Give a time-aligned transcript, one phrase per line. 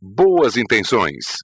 [0.00, 1.36] boas intenções.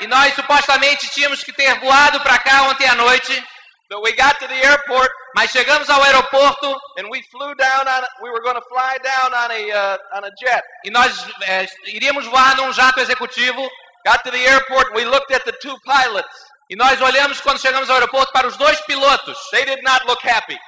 [0.00, 3.44] E nós supostamente tínhamos que ter voado para cá ontem à noite,
[3.90, 6.68] But we got to the airport mas chegamos ao aeroporto
[6.98, 8.02] and we flew down on.
[8.22, 10.62] We were going to fly down on a uh, on a jet.
[10.84, 13.62] e nós é, iríamos voar num jato executivo.
[14.06, 16.28] Got to the airport we looked at the two pilots.
[16.70, 19.38] E nós olhamos quando chegamos ao aeroporto para os dois pilotos.
[19.52, 20.58] They did not look happy.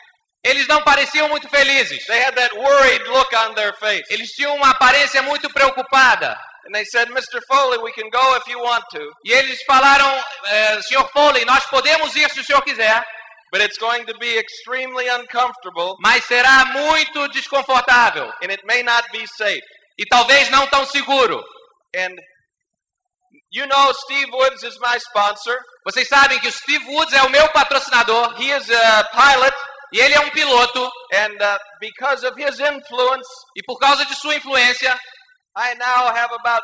[0.45, 2.05] Eles não pareciam muito felizes.
[2.07, 4.05] They had that worried look on their face.
[4.09, 6.39] Eles tinham uma aparência muito preocupada.
[6.67, 7.41] And they said, "Mr.
[7.47, 10.09] Foley, we can go if you want to, E eles falaram,
[10.45, 11.09] é, Sr.
[11.13, 13.05] Foley, nós podemos ir se o senhor quiser,
[13.53, 19.09] but it's going to be extremely uncomfortable mas será muito desconfortável and it may not
[19.11, 19.63] be safe."
[20.01, 21.45] e talvez não tão seguro.
[21.95, 22.15] And
[23.53, 25.59] you know, Steve Woods is my sponsor.
[25.85, 29.57] Vocês sabem que o Steve Woods é o meu patrocinador He is a pilot,
[29.93, 34.15] e ele é um piloto and uh, because of his influence, e por causa de
[34.17, 34.99] sua influência,
[35.57, 36.63] I now have about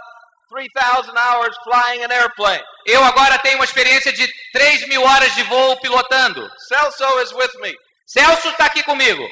[0.49, 2.63] 3,000 hours flying an airplane.
[2.87, 6.49] eu agora tenho uma experiência de 3 mil horas de voo pilotando.
[6.68, 7.74] Celso is with me.
[8.07, 9.29] Celso está aqui comigo.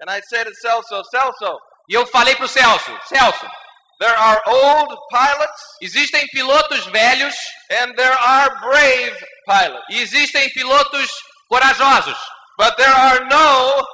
[0.00, 3.50] And I said to Celso, Celso, E eu falei para o Celso, Celso,
[3.98, 7.34] there are old pilots existem pilotos velhos
[7.70, 9.16] and there are brave
[9.46, 11.10] pilots, e existem pilotos
[11.48, 12.18] corajosos,
[12.58, 13.86] but there are no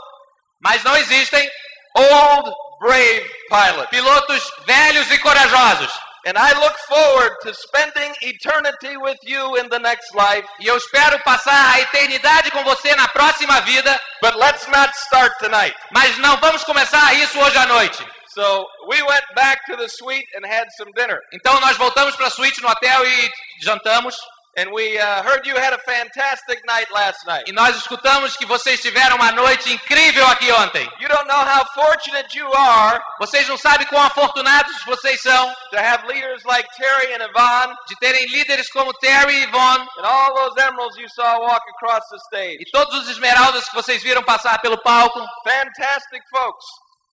[0.61, 1.49] mas não existem
[1.97, 3.91] old brave pilots.
[3.91, 5.93] pilotos velhos e corajosos.
[6.27, 10.77] And I look forward to spending eternity with you in the next life, E eu
[10.79, 15.77] espero passar a eternidade com você na próxima vida, but let's not start tonight.
[15.93, 18.03] mas não vamos começar isso hoje à noite.
[18.29, 21.21] So we went back to the suite and had some dinner.
[21.33, 24.17] Então nós voltamos para a suíte no hotel e jantamos.
[24.57, 27.43] And we uh, heard you had a fantastic night last night.
[27.49, 30.89] E nós escutamos que vocês tiveram uma noite incrível aqui ontem.
[31.01, 35.77] You don't know how fortunate you are Vocês não sabem quão afortunados vocês são to
[35.77, 40.35] have leaders like Terry and Yvonne de terem líderes como Terry e Yvonne and all
[40.35, 42.59] those emeralds you saw walk across the stage.
[42.61, 45.19] e todos os esmeraldas que vocês viram passar pelo palco.
[45.43, 46.65] Fantastic folks.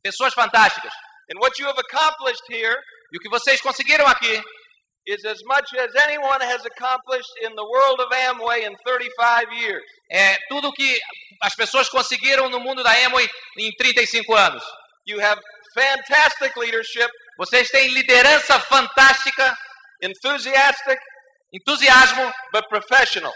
[0.03, 0.93] Pessoas fantásticas.
[1.33, 2.77] And what you have accomplished here
[3.11, 4.41] E o que vocês conseguiram aqui
[5.07, 9.83] is as much as anyone has accomplished in the world of Amway in 35 years.
[10.11, 10.99] é tudo que
[11.41, 14.63] as pessoas conseguiram no mundo da Amway em 35 anos.
[15.07, 15.41] You have
[15.73, 19.57] fantastic leadership, Vocês têm liderança fantástica,
[20.01, 20.99] enthusiastic,
[21.51, 23.33] entusiasmo, but professional.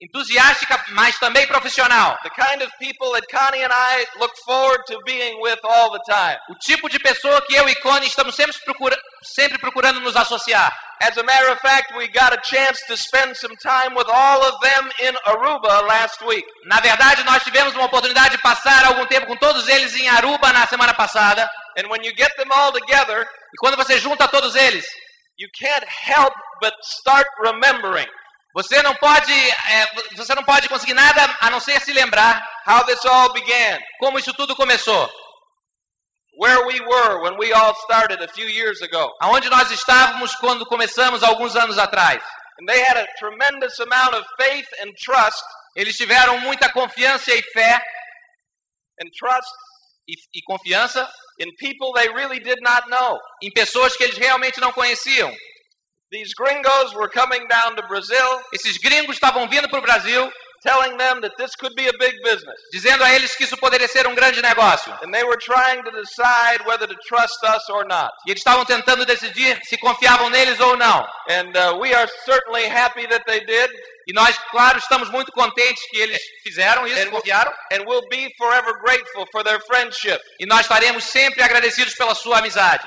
[0.00, 2.16] Entusiástica, mas também profissional.
[2.22, 6.00] The kind of people that Connie and I look forward to being with all the
[6.06, 6.38] time.
[6.50, 10.72] O tipo de pessoa que eu e Connie estamos sempre, procura, sempre procurando nos associar.
[11.02, 14.42] As a matter of fact, we got a chance to spend some time with all
[14.44, 16.46] of them in Aruba last week.
[16.64, 20.52] Na verdade, nós tivemos uma oportunidade de passar algum tempo com todos eles em Aruba
[20.52, 21.50] na semana passada.
[21.78, 24.84] And when you get them all together, E quando você junta todos eles,
[25.38, 28.06] you can't help but start remembering
[28.56, 29.86] você não pode, é,
[30.16, 34.18] você não pode conseguir nada a não ser se lembrar how this all began, como
[34.18, 35.10] isso tudo começou.
[36.38, 39.10] where we were when we all started a few years ago.
[39.20, 42.22] Aonde nós estávamos quando começamos alguns anos atrás.
[42.58, 45.42] And they had a tremendous amount of faith and trust
[45.76, 47.78] Eles tiveram muita confiança e fé
[48.98, 49.50] and trust
[50.08, 51.06] e, e confiança
[51.38, 53.18] in people they really did not know.
[53.42, 55.30] em pessoas que eles realmente não conheciam.
[56.16, 60.32] These gringos were coming down to Brazil, Esses gringos estavam vindo para o Brasil,
[60.62, 62.56] telling them that this could be a big business.
[62.72, 64.90] dizendo a eles que isso poderia ser um grande negócio.
[65.02, 68.10] And they were trying to decide whether to trust us or not.
[68.26, 71.06] E eles estavam tentando decidir se confiavam neles ou não.
[71.28, 73.70] And uh, we are certainly happy that they did,
[74.08, 77.52] E nós, claro, estamos muito contentes que eles fizeram isso, and, confiaram.
[77.72, 80.20] and we'll be forever grateful for their friendship.
[80.40, 82.86] E nós estaremos sempre agradecidos pela sua amizade.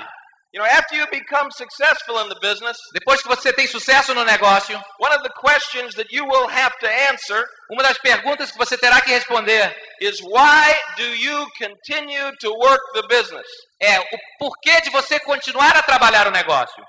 [0.51, 4.23] You know, after you become successful in the business, Depois que você tem sucesso no
[4.25, 8.57] negócio, one of the questions that you will have to answer uma das perguntas que
[8.57, 13.47] você terá que responder is why do you continue to work the business?
[13.81, 14.05] é o
[14.39, 16.83] porquê de você continuar a trabalhar o negócio.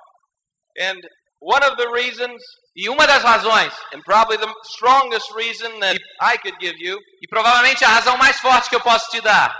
[0.78, 0.96] And
[1.40, 2.42] one of the reasons,
[2.76, 7.26] E uma das razões, and probably the strongest reason that I could give you, e
[7.28, 9.52] provavelmente a razão mais forte que eu posso te dar,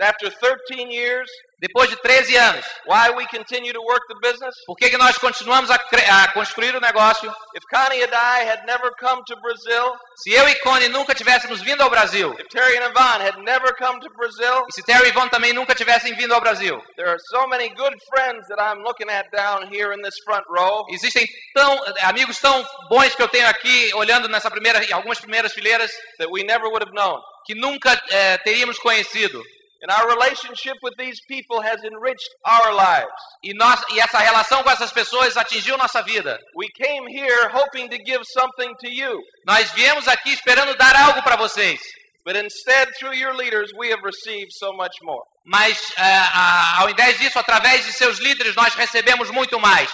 [0.00, 4.54] after 13 years, depois de 13 anos, why we continue to work the business?
[4.66, 7.32] por que, que nós continuamos a, a construir o negócio?
[7.54, 11.62] If Connie and I had never come to Brazil, Se eu e Connie nunca tivéssemos
[11.62, 15.06] vindo ao Brasil, if Terry and Yvonne had never come to Brazil, e se Terry
[15.06, 18.60] e Yvonne também nunca tivessem vindo ao Brasil, there are so many good friends that
[18.60, 20.84] I'm looking at down here in this front row.
[20.90, 25.90] existem tão, amigos tão bons que eu tenho aqui, olhando nessa primeira, algumas primeiras fileiras,
[26.18, 27.18] that we never would have known.
[27.46, 29.40] que nunca eh, teríamos conhecido.
[29.82, 33.12] And our relationship with these people has enriched our lives.
[33.44, 36.38] E, nós, e essa relação com essas pessoas atingiu nossa vida.
[36.56, 41.22] We came here hoping to give something to you, Nós viemos aqui esperando dar algo
[41.22, 41.80] para vocês.
[42.24, 45.22] but instead, through your leaders, we have received so much more.
[45.44, 49.88] Mas, é, a- ao invés disso, através de seus líderes, nós recebemos muito mais.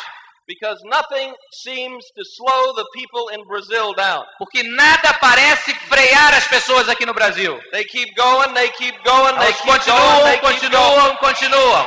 [0.46, 4.24] Because nothing seems to slow the people in Brazil down.
[4.38, 7.58] Porque nada parece frear as pessoas aqui no Brasil.
[7.72, 10.54] They keep going, they keep going, they Elas keep going, continuam, they keep going.
[10.58, 11.86] continuam, continuam.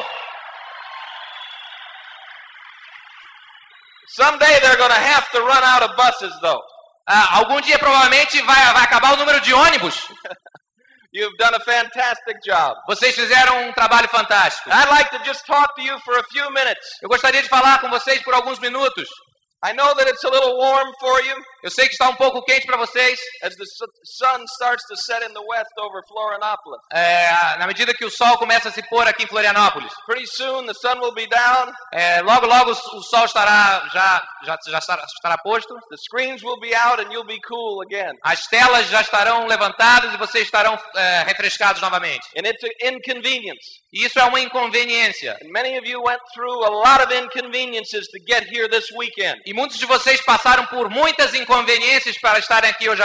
[4.16, 6.62] Someday they're going to have to run out of buses, though.
[7.08, 10.08] Ah, algum dia provavelmente vai, vai acabar o número de ônibus.
[11.16, 12.76] You've done a fantastic job.
[12.90, 14.70] Vocês fizeram um trabalho fantástico.
[14.70, 16.86] I'd like to just talk to you for a few minutes.
[17.02, 19.08] Eu gostaria de falar com vocês por alguns minutos.
[19.64, 21.36] I know that it's a little warm for you
[21.66, 24.96] Eu sei que está um pouco quente para vocês, as the su- sun starts to
[24.96, 26.80] set in the west over Florianopolis.
[26.94, 29.92] é, na medida que o sol começa a se pôr aqui em Florianópolis.
[30.06, 34.58] Pretty soon the sun will be down, É, logo, logo o sol estará já, já,
[34.68, 35.74] já estará, estará posto.
[35.90, 38.14] the screens will be out, and you'll be cool again.
[38.24, 42.28] As telas já estarão levantadas e vocês estarão é, refrescados novamente.
[42.38, 43.82] And it's an inconvenience.
[43.92, 45.36] E isso é uma inconveniência.
[45.42, 49.42] And many of you went through a lot of inconveniences to get here this weekend.
[49.48, 51.55] E muitos de vocês passaram por muitas inconveniências
[52.22, 53.02] para estarem aqui hoje,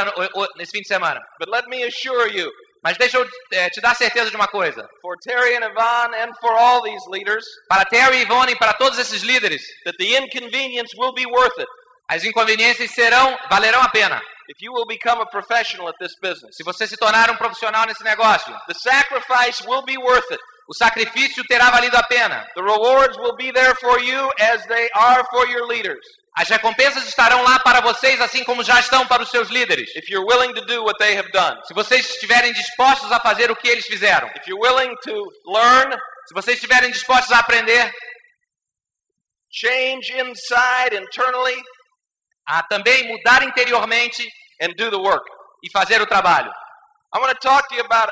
[0.57, 1.21] nesse fim de semana.
[1.39, 2.51] But let me assure you,
[2.83, 4.89] Mas deixa eu é, te dar certeza de uma coisa.
[5.03, 8.99] for Terry and Yvonne and for all these leaders, Para Terry e Ivone, para todos
[8.99, 11.69] esses líderes, that the inconvenience will be worth it
[12.09, 14.21] as inconveniências serão, valerão a pena.
[14.49, 16.57] if you will become a professional at this business.
[16.57, 20.41] Se você se tornar um profissional nesse negócio, The sacrifice will be worth it.
[20.69, 22.45] o sacrifício terá valido a pena.
[22.57, 26.05] The rewards will be there for you as they are for your leaders.
[26.37, 29.95] As recompensas estarão lá para vocês, assim como já estão para os seus líderes.
[29.97, 31.59] If you're willing to do what they have done.
[31.67, 35.13] Se vocês estiverem dispostos a fazer o que eles fizeram, If you're willing to
[35.47, 35.93] learn,
[36.29, 37.93] se vocês estiverem dispostos a aprender,
[39.51, 41.61] change inside, internally,
[42.47, 44.27] a também mudar interiormente
[44.63, 45.25] and do the work.
[45.63, 46.51] e fazer o trabalho.
[47.15, 48.09] I want to talk to you about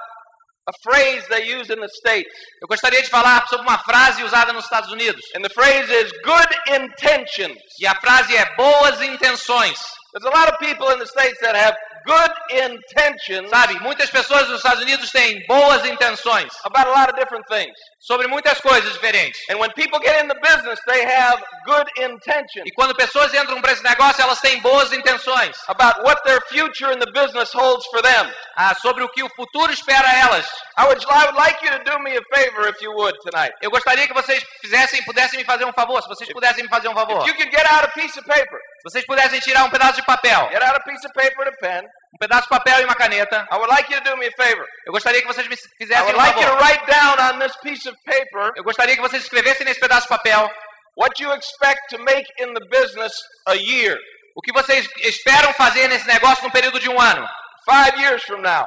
[0.68, 2.30] a phrase they use in the States.
[2.60, 5.24] Eu gostaria de falar sobre uma frase usada nos Estados Unidos.
[5.34, 7.58] And the phrase is good intentions.
[7.80, 9.78] E a frase é boas intenções.
[10.12, 11.76] There's a lot of people in the States that have
[12.06, 17.18] good intentions Sabe, muitas pessoas nos Estados Unidos têm boas intenções about a lot of
[17.18, 17.76] different things.
[17.98, 19.40] Sobre muitas coisas diferentes.
[19.50, 23.60] And when people get in the business, they have good intentions E quando pessoas entram
[23.60, 27.84] para esse negócio, elas têm boas intenções about what their future in the business holds
[27.86, 28.32] for them.
[28.56, 30.46] ah, sobre o que o futuro espera elas.
[30.78, 33.52] I would, I would like you to do me a favor if you would tonight.
[33.60, 36.00] Eu gostaria que vocês fizessem, pudessem me fazer um favor.
[36.02, 37.20] Se vocês pudessem me fazer um favor.
[37.22, 39.96] If you could get out a piece of paper, Se vocês pudessem tirar um pedaço
[39.96, 41.84] de papel, get out a piece of paper and a pen,
[42.14, 44.32] um pedaço de papel e uma caneta, I would like you to do me a
[44.32, 44.64] favor.
[44.87, 46.64] eu gostaria que vocês me I fizessem would um like you to favor.
[46.64, 50.08] write down on this piece of paper Eu gostaria que vocês escrevessem nesse pedaço de
[50.08, 50.50] papel
[50.96, 53.12] what you expect to make in the business
[53.46, 53.96] a year,
[54.37, 57.26] o que vocês esperam fazer nesse negócio no período de um ano.
[57.69, 58.66] five years from now,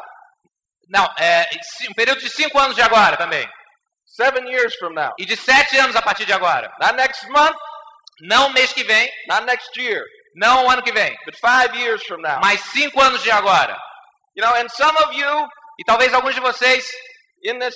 [0.90, 1.50] Não, é
[1.90, 3.48] um período de cinco anos de agora também.
[4.06, 6.72] seven years from now, E de sete anos a partir de agora.
[6.80, 7.56] not next month,
[8.22, 10.04] Não mês que vem, not next year,
[10.36, 12.40] não o ano que vem, but five years from now.
[12.42, 13.78] mas cinco anos de agora.
[14.36, 15.48] You know, and some of you
[15.80, 16.86] E talvez alguns de vocês,
[17.44, 17.76] in this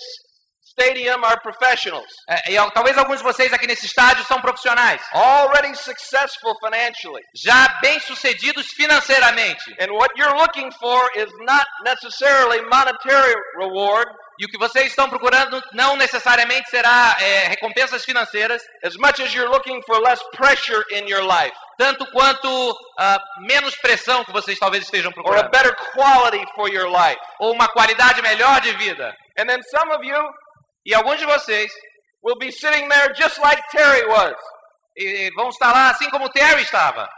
[0.64, 5.02] stadium are professionals, é, e al- talvez alguns de vocês aqui nesse estádio são profissionais,
[5.14, 7.22] already successful financially.
[7.36, 9.64] já bem-sucedidos financeiramente.
[9.80, 14.08] And what you're looking for is not necessarily monetary reward
[14.40, 19.34] E o que vocês estão procurando não necessariamente será é, recompensas financeiras, as much as
[19.34, 22.48] you're looking for less pressure in your life tanto quanto
[22.98, 27.20] ah, menos pressão que vocês talvez estejam or a procurando, better quality for your life.
[27.40, 29.14] ou uma qualidade melhor de vida.
[29.38, 30.18] And then some of you
[30.86, 31.72] E alguns de vocês
[32.22, 34.36] will be sitting there just like Terry was
[34.98, 37.10] e, vão estar lá assim como Terry estava,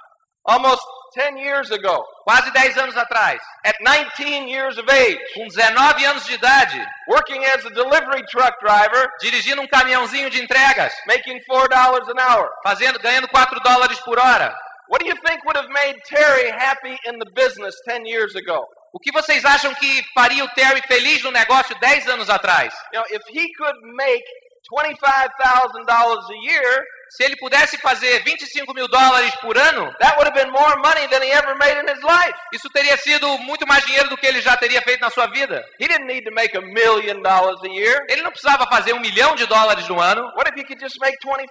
[0.45, 0.81] almost
[1.13, 6.25] 10 years ago quase 10 anos atrás, at 19 years of age, com 19 anos
[6.25, 12.09] de idade, working as a delivery truck driver, dirigindo um caminhãozinho de entregas, making $4
[12.09, 12.49] an hour.
[12.63, 14.53] fazendo, ganhando 4 dólares por hora.
[14.89, 18.65] What do you think would have made Terry happy in the business 10 years ago?
[18.93, 22.73] O que vocês acham que faria o Terry feliz no negócio 10 anos atrás?
[22.93, 24.23] You know, if he could make
[24.69, 30.33] $25,000 a year, Se ele pudesse fazer 25 mil dólares por ano, that would have
[30.33, 32.33] been more money than he ever made in his life.
[32.53, 35.63] isso teria sido muito mais dinheiro do que ele já teria feito na sua vida.
[35.79, 38.05] He didn't need to make a million dollars a year.
[38.09, 40.21] Ele não precisava fazer um milhão de dólares no ano.
[40.35, 41.47] What if he could just make 25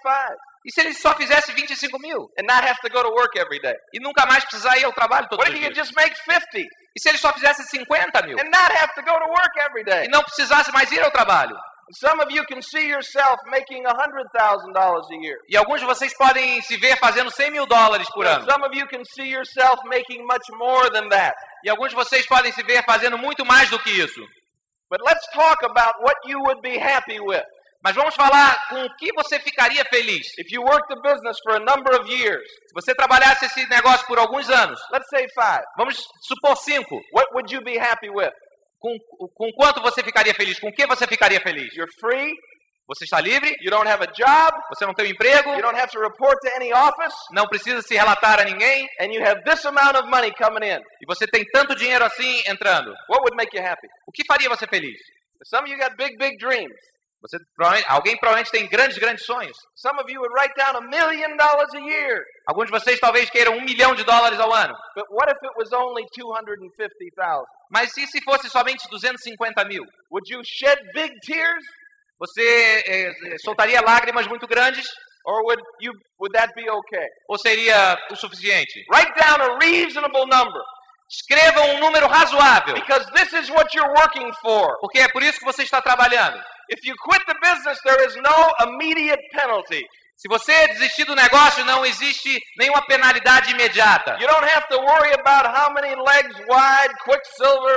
[0.66, 2.28] E se ele só fizesse 25 mil?
[2.38, 3.75] and not have to go to work every day?
[3.94, 6.14] E nunca mais precisar ir ao trabalho todos What os if he could just make
[6.28, 8.36] 50 E se ele só fizesse 50 mil?
[8.38, 10.04] and not have to go to work every day?
[10.04, 11.56] E não precisasse mais ir ao trabalho?
[11.93, 15.37] Some of you can see yourself making $100,000 a year.
[15.49, 18.45] E alguns de vocês podem se ver fazendo 100 mil dólares por ano.
[18.50, 21.37] Some of you can see yourself making much more than that.
[21.64, 24.21] E alguns de vocês podem se ver fazendo muito mais do que isso.
[24.90, 27.45] But let's talk about what you would be happy with.
[27.85, 30.26] Mas vamos falar com o que você ficaria feliz.
[30.38, 34.05] If you worked the business for a number of years, Se você trabalhasse esse negócio
[34.09, 38.33] por alguns anos, let's say five, vamos supor cinco, what would you be happy with?
[38.78, 38.97] Com,
[39.35, 40.59] com quanto você ficaria feliz?
[40.59, 41.75] Com o que você ficaria feliz?
[41.75, 42.33] You're free,
[42.88, 43.50] Você está livre?
[43.61, 45.50] you don't have a job, Você não tem um emprego?
[45.54, 48.87] you don't have to report to any office, Não precisa se relatar a ninguém?
[49.00, 50.78] and you have this amount of money coming in.
[51.02, 52.90] E você tem tanto dinheiro assim entrando?
[53.09, 53.88] What would make you happy?
[54.06, 54.97] O que faria você feliz?
[55.45, 56.75] Some of you got big, big dreams.
[57.23, 59.56] Você provavelmente- alguém provavelmente tem grandes, grandes sonhos.
[59.75, 62.23] Some of you would write down a million dollars a year.
[62.47, 64.75] Alguns de vocês talvez queiram um milhão de dólares ao ano.
[64.95, 67.45] But what if it was only 250,000?
[67.70, 69.85] Mas e se fosse somente 250 mil?
[70.11, 71.64] Would you shed big tears
[72.18, 72.42] Você
[72.87, 74.87] eh, eh, soltaria lágrimas muito grandes?
[75.26, 77.06] or would you would that be okay?
[77.28, 78.85] Ou seria o suficiente?
[78.92, 80.62] Write down a reasonable number
[81.08, 82.75] Escreva um número razoável.
[82.75, 84.76] because this is what you're working for.
[84.80, 86.37] Porque é por isso que você está trabalhando.
[86.68, 89.85] If you quit the business, there is no immediate penalty.
[90.16, 94.16] Se você desistir do negócio, não existe nenhuma penalidade imediata.
[94.18, 97.76] You don't have to worry about how many legs wide Quicksilver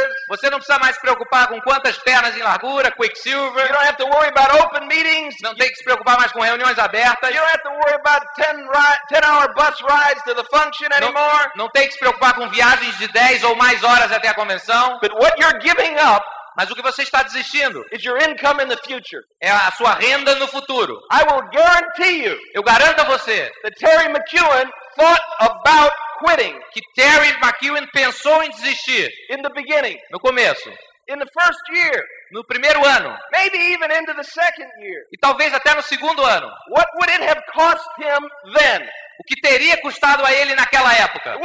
[0.00, 0.04] is.
[0.28, 3.68] Você não precisa mais se preocupar com quantas pernas em largura, You Quicksilver.
[3.68, 5.34] don't have to worry about open meetings.
[5.42, 7.28] Não tem que se preocupar mais com reuniões abertas.
[7.30, 10.88] You don't have to worry about 10 ri- 10 hour bus rides to the function
[11.00, 11.12] Não,
[11.56, 14.98] não tem que se preocupar com viagens de 10 ou mais horas até a convenção.
[15.02, 16.24] But what you're giving up
[16.56, 19.22] Mas o que você está desistindo is your income in the future.
[19.42, 20.98] é a sua renda no futuro.
[21.12, 25.92] I will guarantee you Eu garanto a você that Terry McEwen thought about
[26.24, 30.70] quitting que Terry McEwen pensou em desistir in the beginning, no começo,
[31.08, 35.02] in the first year, no primeiro ano maybe even into the second year.
[35.12, 36.48] e talvez até no segundo ano.
[36.70, 38.88] What would it have cost him then?
[39.18, 41.36] O que teria custado a ele naquela época?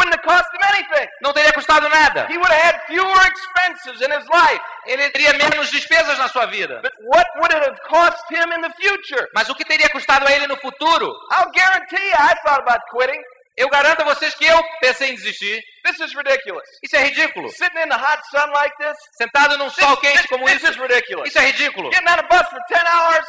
[1.22, 2.28] Não teria custado nada.
[4.86, 6.82] Ele teria menos despesas na sua vida.
[6.82, 9.28] But what would it have cost him in the future?
[9.36, 11.14] Mas o que teria custado a ele no futuro?
[11.32, 13.22] I'll guarantee you, I thought about quitting.
[13.58, 15.62] Eu garanto a vocês que eu pensei em desistir.
[15.84, 16.64] This is ridiculous.
[16.82, 17.50] Isso é ridículo.
[17.50, 20.72] Sitting in the hot sun like this, Sentado num sol this, quente como this isso.
[20.72, 21.28] is ridiculous.
[21.28, 21.92] Isso é ridículo.
[21.92, 23.26] Getting on a bus for 10 hours,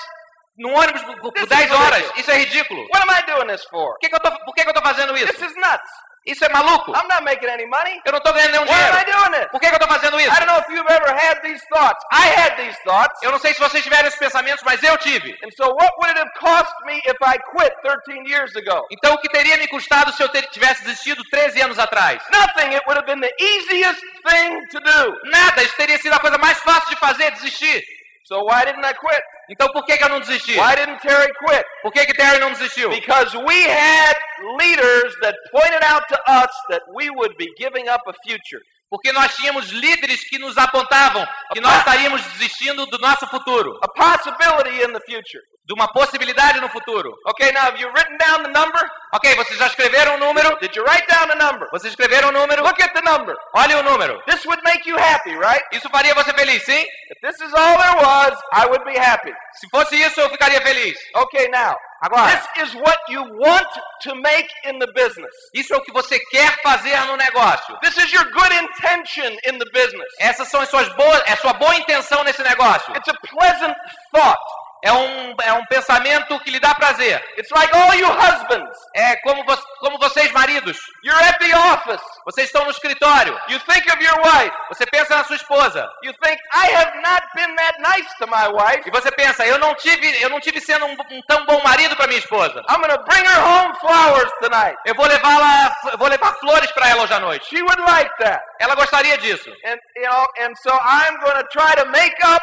[0.59, 1.85] Num ônibus por, por This is 10 horas.
[1.97, 2.19] ridiculous.
[2.21, 2.83] Isso é ridículo.
[2.93, 3.93] what am I doing this for?
[3.93, 5.45] Por que, que eu tô, por que, que eu tô fazendo This isso?
[5.45, 5.91] is nuts.
[6.27, 6.93] Isso é maluco.
[6.93, 7.99] I'm not making any money.
[8.05, 9.21] Eu não estou ganhando nenhum Why am I dinheiro.
[9.23, 9.51] doing this?
[9.51, 10.29] Por que, que eu estou fazendo isso?
[10.29, 12.05] I don't know if you've ever had these thoughts.
[12.13, 13.23] I had these thoughts.
[13.23, 15.31] Eu não sei se vocês tiveram esses pensamentos, mas eu tive.
[15.43, 18.87] And so what would it have cost me if I quit 13 years ago?
[18.93, 22.23] Então, o que teria me custado se eu tivesse desistido 13 anos atrás?
[22.31, 22.75] Nothing.
[22.77, 25.15] It would have been the easiest thing to do.
[25.31, 25.63] Nada.
[25.63, 27.83] Isso teria sido a coisa mais fácil de fazer, desistir.
[28.31, 29.23] So why didn't I quit?
[29.51, 30.57] Então, por que, que eu não desisti?
[30.57, 31.65] Why didn't Terry quit?
[31.83, 32.89] Por que, que Terry não desistiu?
[32.89, 34.15] Because we had
[34.61, 38.63] leaders that pointed out to us that we would be giving up a future.
[38.89, 43.89] Porque nós tínhamos líderes que nos apontavam que nós estaríamos desistindo do nosso futuro, A
[43.89, 45.43] possibility in the future.
[45.71, 47.17] De uma possibilidade no futuro.
[47.29, 48.83] Okay, now have you written down the number?
[49.13, 50.59] Ok, vocês já escreveram o número?
[50.59, 51.69] Did you write down the number?
[51.71, 52.65] Vocês escreveram o número?
[52.65, 53.37] Look at the number.
[53.55, 54.21] Olha o número.
[54.27, 55.65] This would make you happy, right?
[55.71, 56.85] Isso faria você feliz, sim?
[57.11, 59.33] If this is all there was, I would be happy.
[59.61, 60.99] Se fosse isso, eu ficaria feliz.
[61.15, 63.69] Okay, now, Agora, this is what you want
[64.03, 65.35] to make in the business.
[65.55, 67.79] isso é o que você quer fazer no negócio.
[67.81, 70.09] This is your good intention in the business.
[70.19, 72.93] Essas são as suas boas, é a sua boa intenção nesse negócio.
[72.97, 73.77] It's a pleasant
[74.13, 74.41] thought.
[74.83, 77.23] É um, é um pensamento que lhe dá prazer.
[77.37, 78.77] It's like all you husbands.
[78.95, 80.79] É como, vo como vocês, maridos.
[81.05, 82.03] You're at the office.
[82.25, 83.39] Vocês estão no escritório.
[83.49, 84.57] You think of your wife.
[84.69, 85.89] Você pensa na sua esposa.
[86.03, 88.83] You think, I have not been that nice to my wife.
[88.87, 91.95] E você pensa, eu não tive, eu não tive sendo um, um tão bom marido
[91.97, 92.63] para minha esposa.
[92.69, 94.77] I'm to bring her home flowers tonight.
[94.87, 97.47] Eu vou levá-la, vou levar flores para ela hoje à noite.
[97.47, 98.43] She would like that.
[98.59, 99.51] Ela gostaria disso.
[99.65, 102.43] And you know, and so I'm to try to make up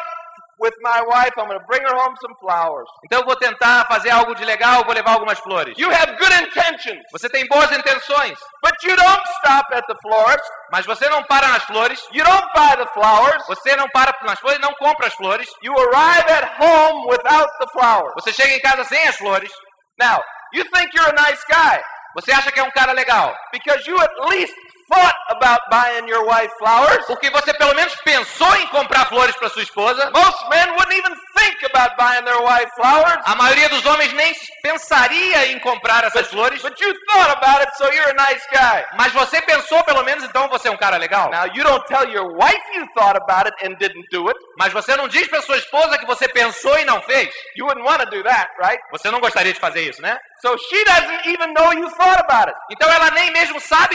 [0.60, 1.32] with my wife.
[1.38, 2.88] I'm going to bring her home some flowers.
[3.04, 5.76] Então eu vou tentar fazer algo de legal, vou levar algumas flores.
[5.78, 10.44] You have good intentions, Você tem boas intenções, but you don't stop at the florist.
[10.72, 12.00] mas você não para nas flores.
[12.12, 13.44] You don't buy the flowers.
[13.46, 15.48] Você não para nas flores, não compra as flores.
[15.62, 18.12] You arrive at home without the flowers.
[18.14, 19.50] Você chega em casa sem as flores.
[19.98, 20.22] Now,
[20.54, 21.80] you think you're a nice guy
[22.14, 23.34] Você acha que é um cara legal?
[23.52, 24.54] because you at least
[24.88, 27.04] thought about buying your wife flowers.
[27.06, 30.10] Porque você pelo menos pensou em comprar flores para sua esposa.
[30.10, 33.18] Most men wouldn't even think about buying their wife flowers.
[33.24, 36.60] A maioria dos homens nem pensaria em comprar essas flores.
[36.62, 38.84] But you thought about it, so you're a nice guy.
[38.96, 41.30] Mas você pensou pelo menos, então você é um cara legal.
[41.30, 44.38] Now, you don't tell your wife you thought about it and didn't do it.
[44.58, 47.28] Mas você não diz para sua esposa que você pensou e não fez.
[47.56, 48.80] You wouldn't want to do that, right?
[48.90, 50.18] Você não gostaria de fazer isso, né?
[50.40, 52.58] So she doesn't even know you thought about it.
[52.70, 53.87] Então ela nem mesmo sabe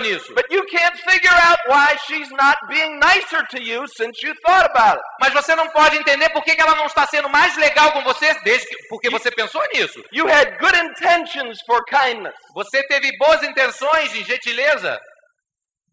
[0.00, 0.34] nisso.
[0.34, 4.66] But you can't figure out why she's not being nicer to you since you thought
[4.70, 5.04] about it.
[5.20, 8.34] Mas você não pode entender por que ela não está sendo mais legal com você
[8.42, 10.02] desde que, porque você pensou nisso.
[10.12, 14.98] You had good intentions for kindness, Você teve boas intenções de gentileza,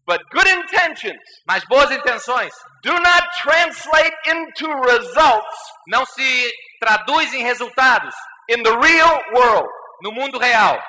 [0.06, 7.42] but good intentions mas boas intenções do not translate into results não se traduz em
[7.42, 8.14] resultados
[8.48, 9.68] in the real world.
[10.02, 10.80] no mundo real.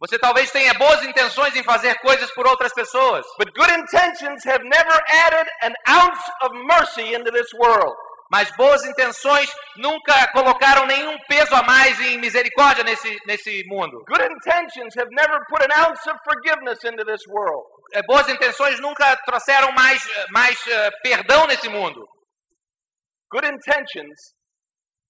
[0.00, 4.62] Você talvez tenha boas intenções em fazer coisas por outras pessoas, but good intentions have
[4.62, 7.96] never added an ounce of mercy into this world.
[8.30, 14.04] mas boas intenções nunca colocaram nenhum peso a mais em misericórdia nesse, nesse mundo.
[14.06, 17.64] Good intentions have never put an ounce of forgiveness into this world.
[17.94, 22.06] Eh, Boas intenções nunca trouxeram mais, mais eh, perdão nesse mundo.
[23.30, 24.37] Good intentions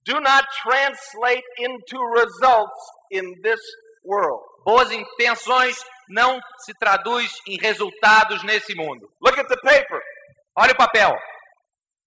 [0.09, 2.81] do not translate into results
[3.13, 3.61] in this
[4.05, 4.43] world.
[4.65, 5.77] Boas intenções
[6.09, 9.07] não se traduz em resultados nesse mundo.
[9.21, 10.01] Look at the paper.
[10.57, 11.15] Olha o papel.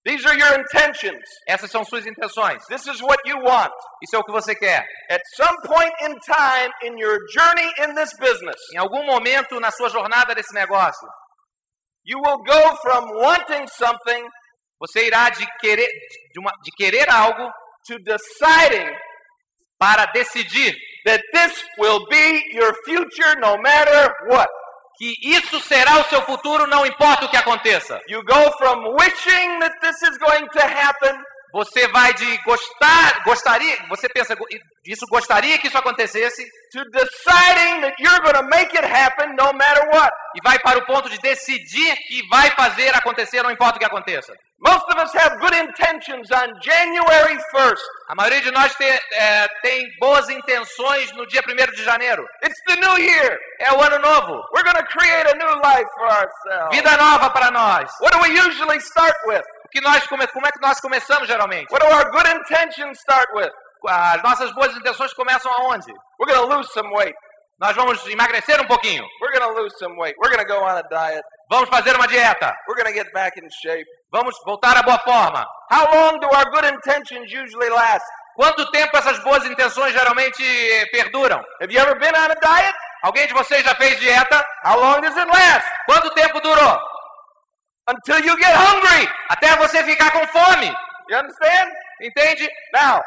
[0.04, 1.24] These are your intentions.
[1.48, 2.66] Essas são suas intenções.
[2.66, 3.72] This is what you want.
[4.04, 4.84] Isso é o que você quer.
[5.12, 9.70] At some point in time in your journey in this business, Em algum momento na
[9.70, 11.08] sua jornada desse negócio,
[12.04, 14.28] you will go from wanting something
[14.80, 15.88] você irá de querer,
[16.34, 17.48] de, uma- de querer algo
[17.88, 18.90] to deciding
[19.80, 20.74] para decidir
[21.06, 24.50] that this will be your future no matter what.
[24.98, 28.00] que isso será o seu futuro, não importa o que aconteça.
[28.08, 31.18] You go from wishing that this is going to happen
[31.54, 34.46] Você vai de gostar, gostaria, você pensa, "Go-
[34.86, 39.52] isso gostaria que isso acontecesse, to deciding that you're going to make it happen no
[39.54, 40.12] matter what.
[40.36, 43.86] e vai para o ponto de decidir que vai fazer acontecer, não importa o que
[43.86, 44.34] aconteça.
[44.64, 47.82] Most of us have good intentions on January 1st.
[48.10, 52.24] A maioria de nós tem, é, tem boas intenções no dia 1 de janeiro.
[52.44, 53.40] It's the new year.
[53.60, 54.40] É o ano novo.
[54.54, 56.76] We're going to create a new life for ourselves.
[56.76, 57.90] Vida nova para nós.
[58.02, 59.42] What do we usually start with?
[59.66, 61.68] O que nós come- como é que nós começamos geralmente?
[61.72, 63.50] What do our good intentions start with?
[63.88, 65.92] As nossas boas intenções começam aonde?
[66.20, 67.16] We're going to lose some weight.
[67.60, 69.04] Nós vamos emagrecer um pouquinho.
[69.22, 70.16] We're going to lose some weight.
[70.20, 71.24] We're going to go on a diet.
[71.50, 72.54] Vamos fazer uma dieta.
[72.68, 73.88] We're going to get back in shape.
[74.12, 75.48] Vamos voltar à boa forma.
[75.72, 78.06] How long do our good intentions usually last?
[78.36, 80.44] Quanto tempo essas boas intenções geralmente
[80.92, 81.42] perduram?
[81.62, 82.76] Have you ever been on a diet?
[83.04, 84.46] Alguém de vocês já fez dieta?
[84.66, 85.66] How long does it last?
[85.86, 86.78] Quanto tempo durou?
[87.88, 89.10] Until you get hungry.
[89.30, 90.76] Até você ficar com fome.
[91.10, 91.72] You understand?
[92.02, 92.50] Entende?
[92.74, 93.02] Now,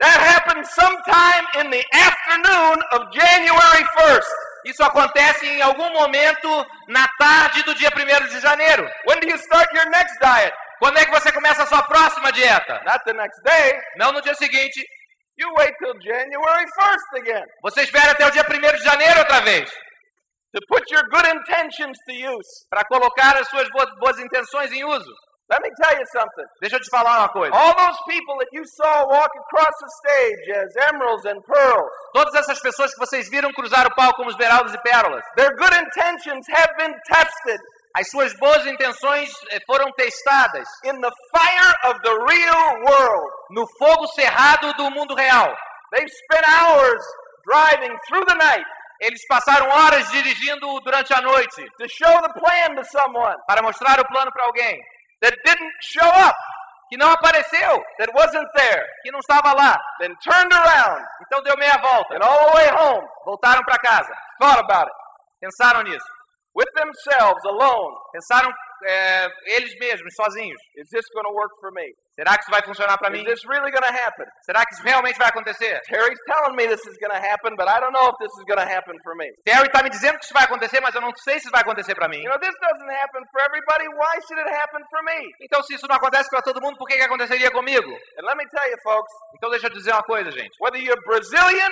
[0.00, 4.51] that happened sometime in the afternoon of January 1st.
[4.64, 8.88] Isso acontece em algum momento na tarde do dia 1 de janeiro.
[9.08, 10.54] When do you start your next diet?
[10.78, 12.80] Quando é que você começa a sua próxima dieta?
[12.84, 13.80] Not the next day.
[13.96, 14.84] Não no dia seguinte.
[15.38, 19.40] You wait till January 1st again Você espera até o dia 1 de janeiro outra
[19.40, 19.70] vez.
[20.54, 22.48] to put your good intentions to use.
[22.70, 25.12] Para colocar as suas boas, boas intenções em uso.
[25.52, 26.46] Let me tell you something.
[26.62, 27.54] Deixa eu te falar uma coisa.
[27.54, 32.34] All those people that you saw walk across the stage as emeralds and pearls, Todas
[32.36, 35.22] essas pessoas que vocês viram cruzar o palco como esmeraldas e pérolas.
[35.36, 37.60] their good intentions have been tested
[37.94, 43.30] As suas boas intenções eh, foram testadas in the fire of the real world.
[43.50, 45.54] no fogo cerrado do mundo real.
[45.92, 47.02] They've spent hours
[47.44, 48.64] driving through the night
[49.00, 54.00] Eles passaram horas dirigindo durante a noite to show the plan to someone para mostrar
[54.00, 54.80] o plano para alguém
[55.22, 56.36] that didn't show up,
[56.90, 59.76] que não apareceu, that wasn't there, que não estava lá.
[60.00, 62.14] then turned around Então deu meia volta.
[62.16, 64.12] and all the way home Voltaram para casa.
[64.40, 64.94] thought about it
[65.40, 66.04] Pensaram nisso.
[66.54, 67.94] with themselves alone.
[68.12, 68.52] Pensaram
[68.84, 70.60] eh, eles mesmos, sozinhos.
[70.76, 71.88] Is this going to work for me?
[72.14, 73.20] Será que isso vai funcionar para mim?
[73.20, 74.26] Is this really going to happen?
[74.44, 75.80] Será que isso realmente vai acontecer?
[75.88, 78.44] Terry's telling me this is going to happen, but I don't know if this is
[78.44, 79.32] going to happen for me.
[79.46, 81.62] Terry está me dizendo que isso vai acontecer, mas eu não sei se isso vai
[81.62, 82.20] acontecer para mim.
[82.20, 83.88] You know, this doesn't happen for everybody.
[83.88, 85.32] Why should it happen for me?
[85.40, 87.90] Então, se isso não acontece para todo mundo, por que, que aconteceria comigo?
[88.18, 90.52] And let me tell you, folks, Então, deixa eu dizer uma coisa, gente.
[90.60, 91.70] whether you're Brazilian,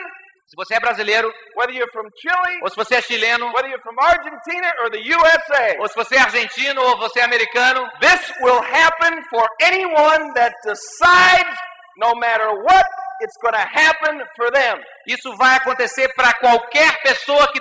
[0.51, 3.83] Se você é brasileiro, whether you're from Chile, ou se você é chileno, whether you're
[3.83, 8.33] from Argentina or the USA, ou se você é argentino, ou você é americano, this
[8.43, 11.57] will happen for anyone that decides
[12.01, 12.87] No matter what,
[13.21, 14.79] it's going to happen for them.
[15.07, 17.61] Isso vai acontecer para qualquer pessoa que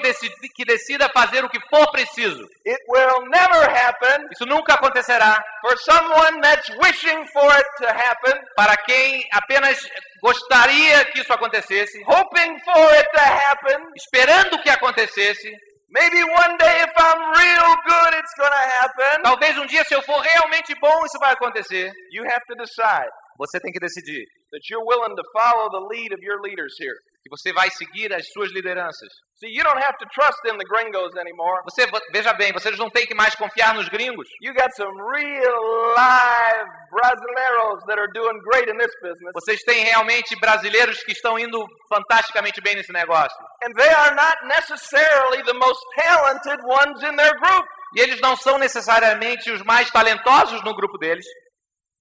[0.56, 2.48] que decida fazer o que for preciso.
[2.66, 8.42] It will never happen Isso nunca acontecerá for someone that's wishing for it to happen,
[8.56, 9.80] para quem apenas
[10.22, 13.92] gostaria que isso acontecesse, hoping for it to happen.
[13.96, 15.52] esperando que acontecesse.
[15.92, 19.24] Maybe one day if I'm real good, it's going to happen.
[19.24, 21.92] Talvez um dia, se eu for realmente bom, isso vai acontecer.
[22.12, 26.14] You have to decide Você tem que decidir that you're willing to follow the lead
[26.14, 27.00] of your leaders here.
[27.24, 29.10] que você vai seguir as suas lideranças.
[29.36, 31.62] See, you don't have to trust in the gringos anymore.
[31.64, 34.28] Você veja bem, vocês não têm que mais confiar nos gringos.
[34.42, 35.62] You got some real
[35.96, 39.32] live brasileiros that are doing great in this business.
[39.34, 43.38] Vocês têm realmente brasileiros que estão indo fantasticamente bem nesse negócio.
[43.64, 47.66] And they are not necessarily the most talented ones in their group.
[47.96, 51.26] E eles não são necessariamente os mais talentosos no grupo deles.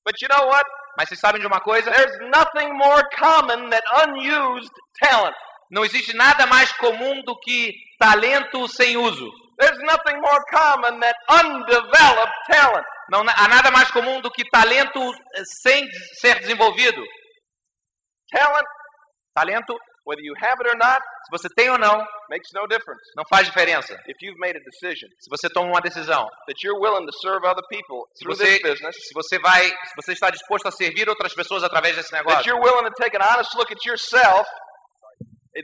[0.04, 0.64] But you know what?
[0.98, 1.88] Mas vocês sabem de uma coisa?
[1.92, 5.36] There's nothing more common than unused talent.
[5.70, 9.30] Não existe nada mais comum do que talento sem uso.
[9.60, 12.84] There's nothing more common than undeveloped talent.
[13.10, 15.00] Não há nada mais comum do que talento
[15.36, 15.86] eh, sem
[16.20, 17.00] ser desenvolvido.
[18.32, 18.66] Talent,
[19.38, 23.04] Talento, whether you have it or not, se você tem ou não, makes no difference.
[23.14, 23.92] não faz diferença.
[24.08, 25.10] If you've made a decision.
[25.20, 28.62] Se você toma uma decisão, that you're willing to serve other people through você, this
[28.62, 32.24] business, se você vai, se você está disposto a servir outras pessoas através desse that
[32.24, 34.48] negócio, you're willing to take an honest look at yourself,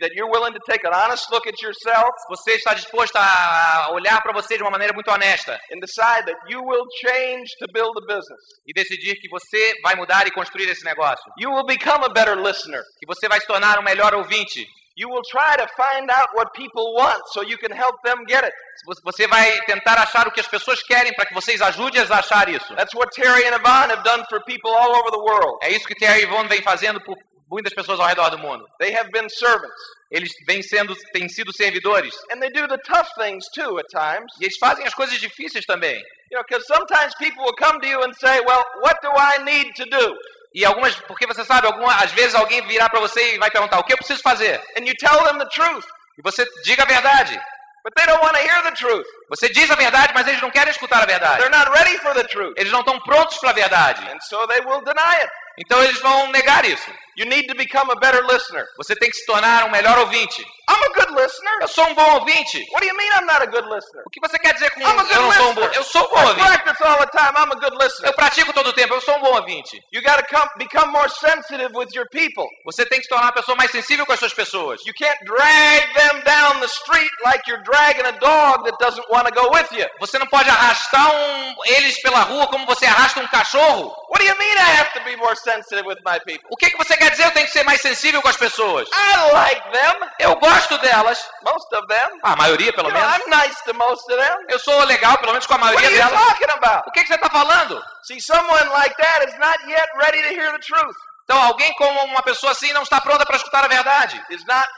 [0.01, 3.89] that you're willing to take an honest look at yourself se você está disposto a
[3.93, 7.67] olhar para você de uma maneira muito honesta and decide that you will change to
[7.73, 8.41] build a business.
[8.67, 12.37] e decidir que você vai mudar e construir esse negócio, You will become a better
[12.37, 12.83] listener.
[13.01, 16.53] que você vai se tornar um melhor ouvinte, You will try to find out what
[16.55, 18.55] people want so you can help them get it.
[18.77, 22.19] se você- vai tentar achar o que as pessoas querem para que vocês ajudem-as a
[22.21, 22.73] achar isso.
[22.77, 25.59] That's what Terry and Yvonne have done for people all over the world.
[25.63, 27.17] É isso que Terry e Yvonne vem fazendo por
[27.55, 28.67] muitas pessoas ao redor do mundo.
[28.81, 29.81] They have been servants.
[30.11, 32.13] Eles vêm sendo, têm sido servidores.
[32.33, 34.33] And they do the tough things too at times.
[34.41, 35.97] E eles fazem as coisas difíceis também.
[36.31, 39.39] You know, because sometimes people will come to you and say, Well, what do I
[39.45, 40.17] need to do?
[40.53, 43.79] E algumas, porque você sabe, alguma, às vezes alguém virá para você e vai perguntar:
[43.79, 44.61] o que eu preciso fazer?
[44.77, 45.87] And you tell them the truth.
[46.19, 47.41] E você diga a verdade.
[47.85, 49.07] But they don't want to hear the truth.
[49.29, 51.39] Você diz a verdade, mas eles não querem escutar a verdade.
[51.39, 52.55] They're not ready for the truth.
[52.57, 54.01] Eles não estão prontos para a verdade.
[54.11, 55.31] And so they will deny it.
[55.59, 56.91] Então eles vão negar isso.
[57.17, 58.65] You need to become a better listener.
[58.77, 60.45] Você tem que se tornar um melhor ouvinte.
[60.67, 61.53] I'm a good listener.
[61.61, 62.59] Eu sou um bom ouvinte.
[62.73, 64.03] What do you mean I'm not a good listener?
[64.07, 65.61] O que você quer dizer com I'm a eu good não sou um bom?
[65.75, 66.47] Eu sou um bom I ouvinte.
[66.49, 67.35] practice all the time.
[67.37, 68.09] I'm a good listener.
[68.11, 68.95] Eu pratico todo o tempo.
[68.95, 69.81] Eu sou um bom ouvinte.
[69.93, 72.47] You got to come, become more sensitive with your people.
[72.65, 74.81] Você tem que se tornar uma pessoa mais sensível com as suas pessoas.
[74.87, 79.27] You can't drag them down the street like you're dragging a dog that doesn't want
[79.29, 79.87] to go with you.
[80.01, 83.95] Você não pode arrastar um, eles pela rua como você arrasta um cachorro.
[84.09, 86.49] What do you mean I have to be more sensitive with my people?
[86.51, 87.25] O que, que você quer dizer?
[87.25, 88.89] Eu tenho que ser mais sensível com as pessoas.
[88.93, 91.19] I like them, Eu gosto delas.
[91.45, 92.09] most of them.
[92.23, 93.27] A maioria, pelo You know, menos.
[93.27, 94.37] I'm nice to most of them.
[94.49, 96.29] Eu sou legal, pelo menos com a What maioria are you delas.
[96.29, 96.89] talking about?
[96.89, 97.83] O que, que você está falando?
[98.05, 100.97] See, someone like that is not yet ready to hear the truth.
[101.25, 104.23] Então, alguém como uma pessoa assim não está pronta para escutar a verdade.
[104.31, 104.69] Is not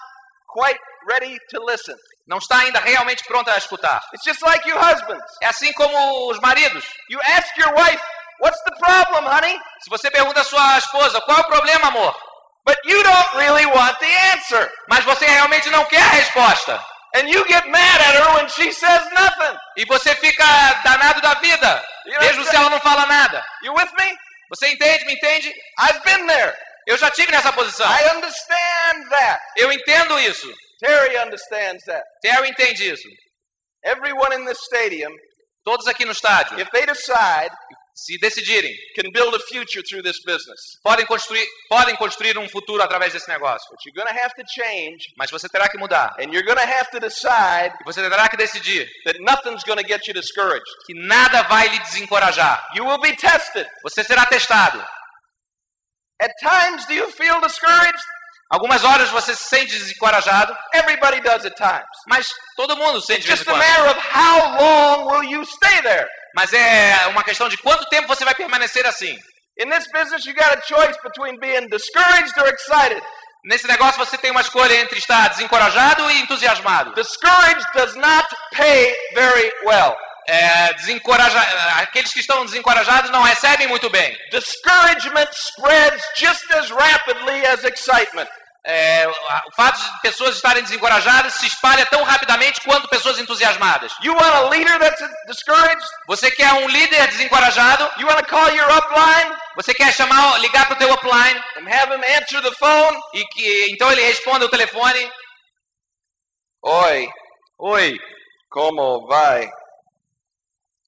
[0.46, 1.96] quite ready to listen.
[2.26, 4.00] Não está ainda realmente pronta a escutar.
[4.14, 5.24] It's just like you husbands.
[5.40, 6.84] É assim como os maridos.
[7.08, 8.02] You ask your wife,
[8.40, 12.16] "What's the problem, honey?" Se você pergunta à sua esposa, qual é o problema, amor?
[12.64, 14.70] But you don't really want the answer.
[14.88, 16.83] Mas você realmente não quer a resposta.
[17.14, 19.57] And you get mad at her when she says nothing.
[19.77, 20.44] E você fica
[20.85, 21.85] danado da vida,
[22.20, 23.42] mesmo se ela não fala nada.
[23.62, 24.16] You with me?
[24.51, 25.05] Você entende?
[25.07, 25.53] Me entende?
[25.81, 26.55] I've been there.
[26.87, 27.87] Eu já tive nessa posição.
[27.90, 29.40] I understand that.
[29.57, 30.53] Eu entendo isso.
[30.81, 32.05] Terry understands that.
[32.22, 33.09] Terry entende isso.
[33.85, 35.12] Everyone in this stadium,
[35.66, 37.51] Todos aqui no estádio, if they decide,
[37.98, 40.61] se decidirem, can build a future through this business.
[40.85, 43.66] podem construir, podem construir um futuro através desse negócio.
[43.70, 46.14] But you're going to have to change, Mas você terá que mudar.
[46.18, 49.78] and you're going to have to decide E você terá que decidir that nothing's going
[49.82, 50.66] to get you discouraged.
[50.87, 52.62] que nada vai lhe desencorajar.
[52.74, 53.66] You will be tested.
[53.82, 54.78] Você será testado.
[56.20, 58.02] At times, do you feel discouraged?
[58.50, 61.88] Algumas horas você se sente desencorajado, Everybody does at times.
[62.09, 65.44] mas todo mundo sente de vez em Just a matter of how long will you
[65.44, 66.06] stay there.
[66.37, 69.18] Mas é uma questão de quanto tempo você vai permanecer assim.
[69.59, 73.03] In this business, you got a choice between being discouraged or excited.
[73.46, 76.92] Nesse negócio você tem uma escolha entre estar desencorajado e entusiasmado.
[76.94, 79.96] Discouraged does not pay very well.
[80.29, 81.40] É, desencoraja...
[81.77, 84.14] Aqueles que estão desencorajados não recebem muito bem.
[84.31, 88.29] Discouragement spreads just as rapidly as excitement.
[88.66, 89.07] é,
[89.46, 93.92] o fato de pessoas estarem desencorajadas se espalha tão rapidamente quanto pessoas entusiasmadas.
[94.02, 95.85] You want a leader that's discouraged?
[96.09, 97.88] Você quer um líder desencorajado?
[98.00, 101.68] You want to call your upline Você quer chamar, ligar para o teu upline and
[101.68, 102.98] have him answer the phone?
[103.14, 105.11] e que então ele responda o telefone?
[106.62, 107.09] Oi,
[107.59, 107.96] Oi,
[108.50, 109.48] como vai?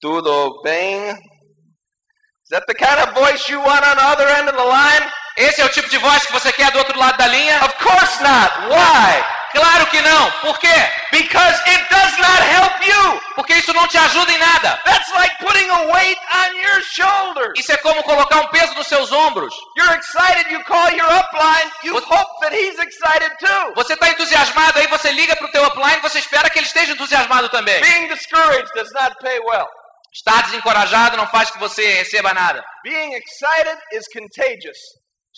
[0.01, 1.11] Tudo bem?
[1.11, 5.11] Is that the kind of voice you want on the other end of the line?
[5.37, 7.65] esse é o tipo de voz que você quer do outro lado da linha?
[7.65, 8.51] Of course not.
[8.69, 9.25] Why?
[9.53, 10.31] Claro que não.
[10.43, 10.75] Por quê?
[11.11, 13.21] Because it does not help you.
[13.35, 14.81] Porque isso não te ajuda em nada.
[14.85, 17.53] That's like putting a weight on your shoulders.
[17.57, 19.55] Isso é como colocar um peso nos seus ombros.
[19.77, 23.75] You're excited, you call your upline, you What- hope that he's excited too.
[23.75, 26.93] Você está entusiasmado, aí você liga para o teu upline, você espera que ele esteja
[26.93, 27.81] entusiasmado também.
[27.81, 29.67] Being discouraged does not pay well.
[30.13, 32.65] Estar desencorajado não faz que você receba nada.
[32.83, 34.79] Being excited is contagious.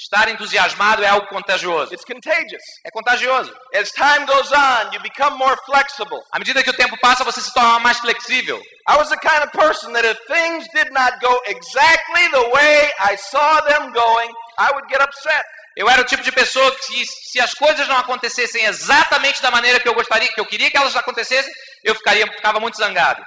[0.00, 1.92] Estar entusiasmado é algo contagioso.
[1.92, 2.62] It's contagious.
[2.86, 3.54] É contagioso.
[3.74, 6.22] As time goes on, you become more flexible.
[6.32, 8.58] À medida que o tempo passa, você se torna mais flexível.
[8.88, 12.90] I was the kind of person that if things did not go exactly the way
[12.98, 15.44] I saw them going, I would get upset.
[15.76, 19.80] Eu era o tipo de pessoa que, se as coisas não acontecessem exatamente da maneira
[19.80, 21.52] que eu gostaria, que eu queria que elas acontecessem,
[21.84, 23.22] eu ficaria, ficava muito zangado.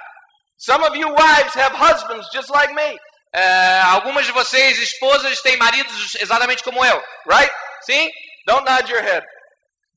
[0.58, 2.98] Some of you wives have husbands just like me,
[3.34, 7.02] É, algumas de vocês, esposas, têm maridos exatamente como eu.
[7.26, 7.52] right?
[7.82, 8.10] Sim?
[8.46, 9.24] Don't nod your head.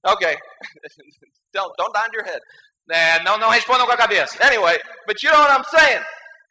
[0.06, 0.36] Okay.
[1.54, 2.42] don't don't nod your head.
[2.90, 4.38] É, não, não respondam com a cabeça.
[4.44, 6.02] Anyway, but you know what I'm saying.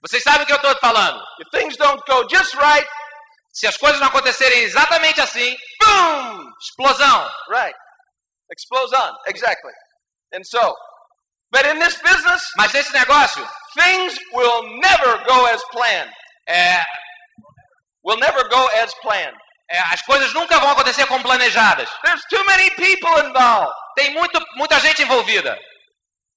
[0.02, 1.20] Vocês sabem o que eu estou falando.
[1.40, 2.86] If things don't go just right,
[3.56, 6.44] Se as coisas não acontecerem exatamente assim, boom!
[6.60, 7.26] explosão.
[7.48, 7.74] Right.
[8.52, 9.14] Explodes on.
[9.28, 9.72] Exactly.
[10.34, 10.74] And so,
[11.50, 13.42] but in this business, Mas nesse negócio,
[13.74, 16.12] things will never go as planned.
[16.48, 16.82] É,
[18.04, 19.36] Will never go as planned.
[19.68, 21.88] é, as coisas nunca vão acontecer como planejadas.
[22.04, 23.74] There's too many people involved.
[23.96, 25.58] Tem muito, muita gente envolvida.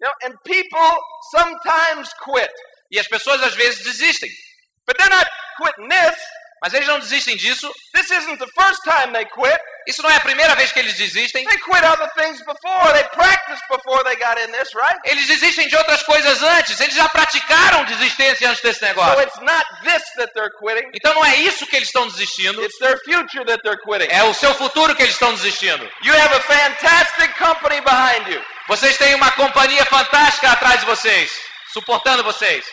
[0.01, 0.99] You know, and people
[1.31, 2.51] sometimes quit.
[2.91, 4.29] E as pessoas às vezes desistem.
[4.87, 6.15] But they're not quitting this.
[6.61, 7.71] Mas eles não desistem disso.
[7.93, 9.59] This isn't the first time they quit.
[9.87, 11.45] Isso não é a primeira vez que eles desistem.
[11.45, 12.91] They quit other things before.
[12.93, 14.99] They practiced before they got in this, right?
[15.05, 16.79] Eles desistem de outras coisas antes.
[16.79, 19.21] Eles já praticaram desistência antes desse So negócio.
[19.21, 20.89] it's not this that they're quitting.
[20.93, 22.63] Então não é isso que eles estão desistindo.
[22.63, 24.13] It's their future that they're quitting.
[24.13, 25.89] É o seu futuro que eles estão desistindo.
[26.03, 28.43] You have a fantastic company behind you.
[28.67, 31.31] Vocês têm uma companhia fantástica atrás de vocês,
[31.73, 32.63] suportando vocês.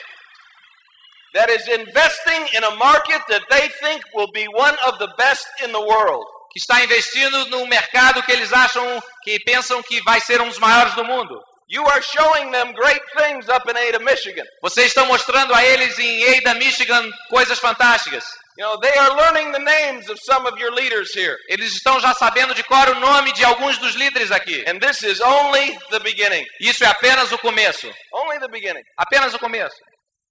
[1.37, 5.47] That is investing in a market that they think will be one of the best
[5.63, 6.25] in the world.
[6.51, 8.83] Que está investindo num mercado que eles acham,
[9.23, 11.39] que pensam que vai ser um dos maiores do mundo.
[11.69, 14.45] You are showing them great things up in Ada, Michigan.
[14.63, 18.25] Vocês estão mostrando a eles em Ada, Michigan, coisas fantásticas.
[18.57, 21.37] You know, they are learning the names of some of your leaders here.
[21.51, 24.65] Eles estão já sabendo de cor o nome de alguns dos líderes aqui.
[24.67, 26.47] And this is only the beginning.
[26.59, 27.93] Isso é apenas o começo.
[28.13, 28.83] Only the beginning.
[28.97, 29.77] Apenas o começo.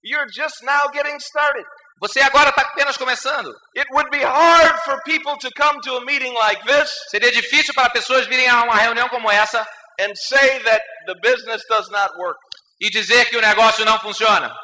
[0.06, 1.66] You're just now getting started.
[2.00, 3.52] Você agora está apenas começando.
[3.74, 7.74] It would be hard for people to come to a meeting like this Seria difícil
[7.74, 9.66] para pessoas virem a uma reunião como essa
[10.00, 12.38] and say that the business does not work.
[12.80, 14.54] e dizer que o negócio não funciona.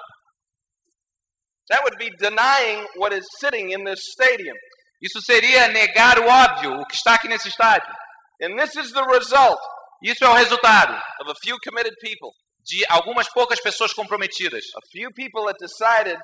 [1.71, 4.55] That would be denying what is sitting in this stadium.
[5.01, 7.91] Isso seria negar o óbvio, o que está aqui nesse estádio.
[8.43, 9.59] And this is the result
[10.03, 12.33] Isso é o resultado of a few committed people,
[12.65, 14.65] de algumas poucas pessoas comprometidas.
[14.77, 16.19] a few people that decided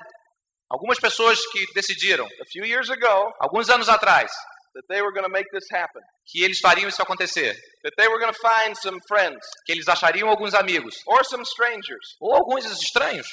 [0.71, 4.29] Algumas pessoas que decidiram, a few years ago alguns anos atrás,
[4.75, 7.55] that they were going to make this happen, que eles fariam isso acontecer.
[7.83, 10.93] that they were going to find some friends Que eles achariam alguns amigos,
[12.21, 13.25] ou alguns estranhos,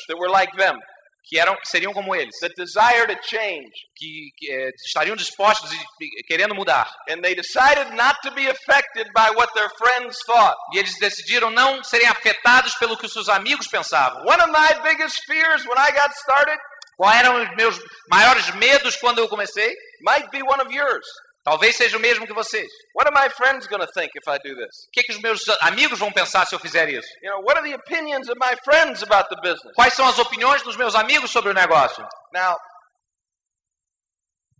[1.26, 5.70] que, eram, que seriam como eles, that desired a change, que, que eh, estariam dispostos
[5.72, 6.88] e e querendo mudar.
[7.08, 10.56] and they decided not to be affected by what their friends thought.
[10.74, 14.22] E eles decidiram não serem afetados pelo que os seus amigos pensavam.
[14.24, 16.58] One of my biggest fears when I got started
[16.96, 17.78] Quais eram os meus
[18.10, 19.70] maiores medos quando eu comecei?
[20.00, 21.04] might be one of yours.
[21.46, 22.66] Talvez seja o mesmo que vocês.
[22.92, 24.88] What are my friends going to think if I do this?
[24.88, 27.06] O que, que os meus amigos vão pensar se eu fizer isso?
[27.22, 29.72] You know, what are the opinions of my friends about the business?
[29.76, 32.04] Quais são as opiniões dos meus amigos sobre o negócio?
[32.34, 32.56] Now,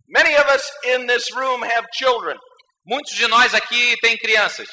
[0.07, 2.37] many of us in this room have children.
[2.85, 4.69] Muitos de nós aqui têm crianças.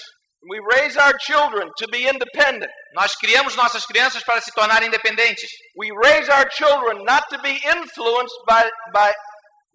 [0.48, 2.70] We raise our children to be independent.
[2.94, 5.50] Nós criamos nossas crianças para se tornarem independentes.
[5.76, 9.12] We raise our children not to be influenced by, by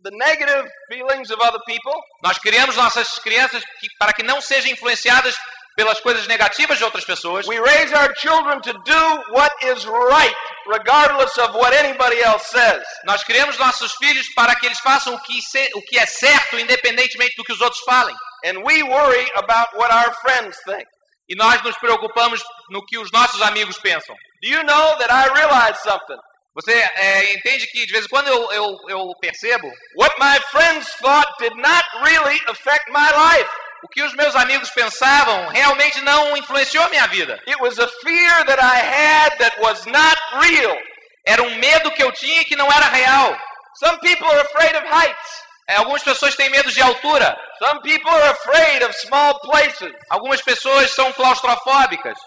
[0.03, 1.93] the negative feelings of other people.
[2.23, 3.63] Nós criamos nossas crianças
[3.99, 5.35] para que não sejam influenciadas
[5.75, 7.47] pelas coisas negativas de outras pessoas.
[7.47, 10.35] We raise our children to do what is right,
[10.67, 12.83] regardless of what anybody else says.
[13.05, 16.59] Nós criamos nossos filhos para que eles façam o que, se- o que é certo,
[16.59, 18.15] independentemente do que os outros falem.
[18.45, 20.85] and we worry about what our friends think.
[21.29, 24.15] E nós nos preocupamos no que os nossos amigos pensam.
[24.41, 26.17] Do you know that I realize something?
[26.55, 30.87] Você é, entende que de vez em quando eu, eu, eu percebo What my friends
[30.95, 33.49] thought did not really affect my life.
[33.83, 37.41] o que os meus amigos pensavam realmente não influenciou minha vida.
[37.47, 40.77] It was a fear that I had that was not real.
[41.25, 43.37] Era um medo que eu tinha que não era real.
[43.75, 45.49] Some people are afraid of heights.
[45.69, 47.37] É, algumas pessoas têm medo de altura.
[47.59, 49.93] Some people are afraid of small places.
[50.09, 52.17] Algumas pessoas são claustrofóbicas.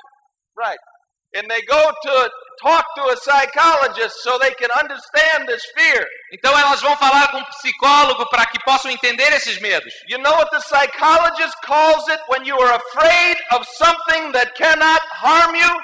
[0.56, 0.78] Right.
[1.34, 6.06] And they go to talk to a psychologist so they can understand this fear.
[6.32, 9.92] Então elas vão falar com um psicólogo para que possam entender esses medos.
[10.08, 15.02] You know what the psychologist calls it when you are afraid of something that cannot
[15.20, 15.80] harm you?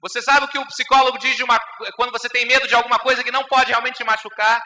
[0.00, 1.58] Você sabe o que o psicólogo diz uma,
[1.96, 4.62] quando você tem medo de alguma coisa que não pode realmente te machucar?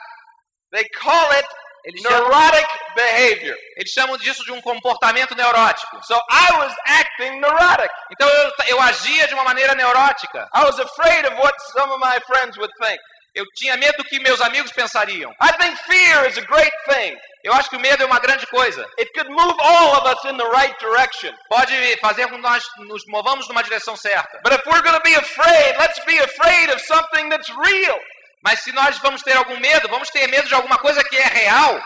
[0.70, 1.48] They call it
[1.84, 3.56] Eles chamam, neurotic behavior.
[3.76, 5.98] eles chamam disso de um comportamento neurótico.
[6.04, 7.90] So I was acting neurotic.
[8.12, 10.48] Então eu, eu agia de uma maneira neurótica.
[10.54, 13.00] I was afraid of what some of my friends would think.
[13.34, 15.32] Eu tinha medo do que meus amigos pensariam.
[15.40, 17.16] I think fear is a great thing.
[17.42, 18.86] Eu acho que o medo é uma grande coisa.
[18.98, 21.32] It could move all of us in the right direction.
[21.48, 24.38] Pode fazer com que nós nos movamos numa direção certa.
[24.44, 27.98] But if we're going to be afraid, let's be afraid of something that's real.
[28.42, 31.26] Mas se nós vamos ter algum medo, vamos ter medo de alguma coisa que é
[31.26, 31.80] real.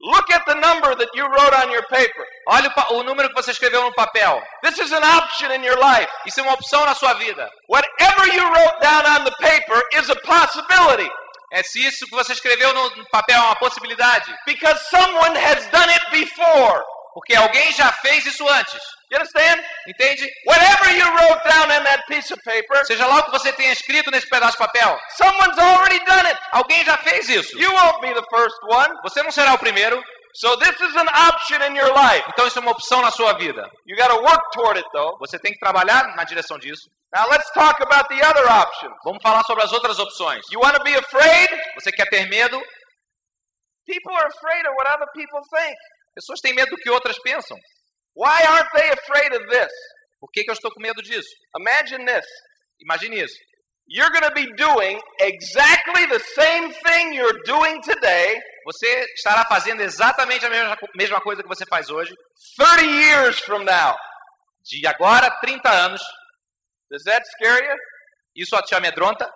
[0.00, 2.24] Look at the number that you wrote on your paper.
[2.46, 4.40] Olha o, o número que você escreveu no papel.
[4.62, 6.08] This is an option in your life.
[6.24, 7.50] Isso é uma opção na sua vida.
[7.68, 11.10] Whatever you wrote down on the paper is a possibility
[11.50, 14.32] É se isso que você escreveu no papel é uma possibilidade.
[14.46, 16.84] because someone has done it before.
[17.14, 18.80] Porque alguém já fez isso antes.
[19.10, 19.62] You understand?
[19.88, 20.28] Entende?
[20.44, 23.72] Whatever you wrote down in that piece of paper, Seja lá o que você tenha
[23.72, 24.98] escrito nesse pedaço de papel.
[25.16, 26.38] someone's already done it.
[26.52, 27.58] Alguém já fez isso.
[27.58, 28.94] You won't be the first one.
[29.02, 30.02] Você não será o primeiro.
[30.34, 32.22] So this is an option in your life.
[32.28, 33.68] Então isso é uma opção na sua vida.
[33.86, 35.16] You got to work toward it though.
[35.20, 36.82] Você tem que trabalhar na direção disso.
[37.16, 38.94] Now let's talk about the other options.
[39.04, 40.44] Vamos falar sobre as outras opções.
[40.52, 41.48] You want to be afraid?
[41.80, 42.60] Você quer ter medo?
[43.86, 45.74] People are afraid of what other people think.
[46.14, 47.56] Pessoas têm medo do que outras pensam.
[48.18, 49.72] Why aren't they afraid of this?
[50.20, 51.30] Por que, que eu estou com medo disso?
[51.56, 52.26] Imagine this.
[52.82, 53.38] Imagine isso.
[53.86, 58.36] You're going to be doing exactly the same thing you're doing today
[58.68, 62.12] Você estará fazendo exatamente a mesma, mesma coisa que você faz hoje,
[62.58, 63.96] 30 years from now.
[64.62, 66.02] de agora 30 anos.
[66.90, 67.76] Does that scare you?
[68.36, 69.26] Isso te amedronta?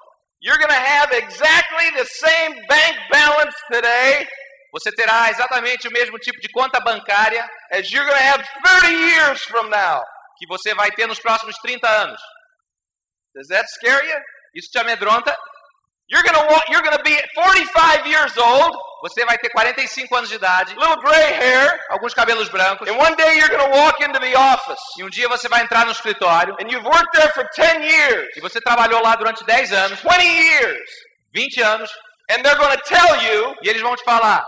[0.43, 4.27] You're going to have exactly the same bank balance today
[4.73, 8.45] Você terá exatamente o mesmo tipo de conta bancária as you're going to have
[8.81, 10.03] 30 years from now.
[10.43, 12.21] que você vai ter nos próximos 30 anos.
[13.35, 14.19] Does that scare you?
[14.55, 15.37] Isso te amedronta?
[16.11, 20.29] You're going to you're going to be 45 years old, Você vai ter 45 anos
[20.29, 24.01] de idade, little gray hair, alguns cabelos brancos, and one day you're going to walk
[24.05, 27.33] into the office e um dia você vai entrar no escritório and you've worked there
[27.33, 30.91] for 10 years, e você trabalhou lá durante 10 anos, 20 years,
[31.33, 31.91] 20 anos,
[32.31, 34.45] and they're going to tell you, e eles vão te falar: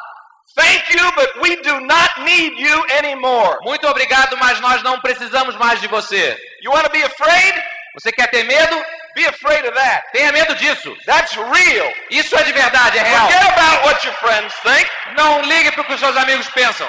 [0.57, 5.57] "Thank you, but we do not need you anymore." "Muito obrigado, mas nós não precisamos
[5.57, 6.37] mais de você".
[6.63, 7.63] You want to be afraid?
[7.95, 8.85] Você quer ter medo?
[9.15, 10.05] Be afraid of that.
[10.13, 10.97] Tenha medo disso.
[11.07, 11.93] That's real.
[12.11, 13.29] Isso é de verdade, é real.
[13.29, 14.91] Forget about what your friends think.
[15.17, 16.89] Não ligue para o que os seus amigos pensam.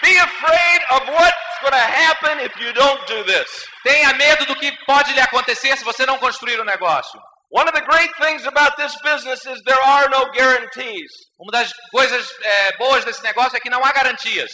[0.00, 3.68] Be afraid of what's going to happen if you don't do this.
[3.82, 7.20] Tenha medo do que pode lhe acontecer se você não construir o negócio.
[7.50, 11.10] One of the great things about this business is there are no guarantees.
[11.40, 14.50] Uma das coisas é, boas desse negócio é que não há garantias.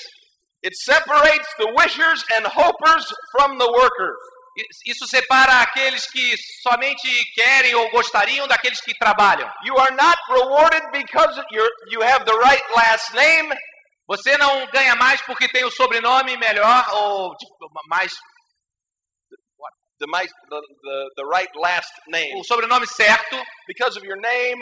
[0.64, 4.16] It separates the wishers and hopers from the workers.
[4.86, 9.50] Isso separa aqueles que somente querem ou gostariam daqueles que trabalham.
[9.64, 11.42] You are not rewarded because
[11.90, 13.52] you have the right last name.
[14.06, 18.12] Você não ganha mais porque tem o sobrenome melhor ou tipo, mais
[20.00, 22.34] The, the, the, the right last name.
[22.38, 23.36] o sobrenome certo
[23.68, 24.58] Because of your name,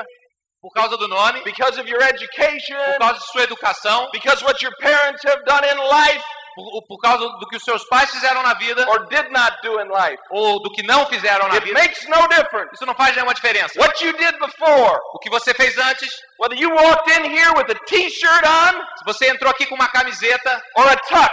[0.61, 4.61] por causa do nome, because of your education, por causa de sua educação, because what
[4.63, 6.23] your parents have done in life.
[6.55, 8.87] Por, por causa do que os seus pais fizeram na vida.
[8.91, 10.21] Or did not do in life.
[10.31, 11.81] ou do que não fizeram na It vida.
[11.81, 12.71] makes no difference.
[12.75, 13.81] Isso não faz nenhuma diferença.
[13.81, 17.71] What you did before, O que você fez antes, whether you walked in here with
[17.71, 18.73] a t-shirt on.
[18.99, 20.63] Se você entrou aqui com uma camiseta.
[20.77, 21.33] Or a tux.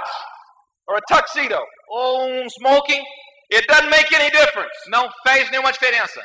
[0.88, 1.60] Or a tuxedo,
[1.90, 3.04] ou um smoking,
[3.52, 4.74] it doesn't make any difference.
[4.90, 6.22] não fez nenhuma diferença.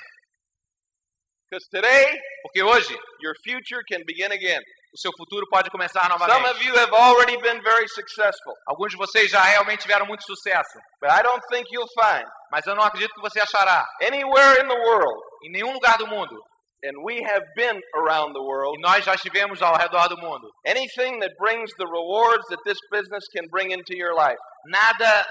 [1.51, 2.07] Because today,
[2.43, 4.61] Porque hoje your future can begin again.
[4.95, 6.51] o seu futuro pode começar Some novamente.
[6.51, 10.79] of you have already been very successful, Alguns de vocês já realmente tiveram muito sucesso,
[11.01, 14.69] but I don't think you'll find mas eu não acredito que você achará anywhere in
[14.69, 16.37] the world em nenhum lugar do mundo
[16.85, 18.77] and we have been around the world.
[18.79, 20.47] E nós já estivemos ao redor do mundo.
[20.67, 24.39] Anything that brings the rewards that this business can bring into your life.
[24.67, 25.27] Nada